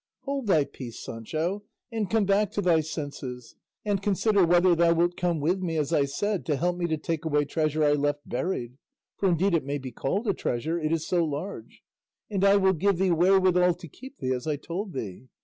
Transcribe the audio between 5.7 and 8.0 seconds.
as I said to help me to take away treasure I